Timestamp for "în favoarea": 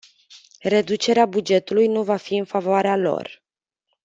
2.35-2.95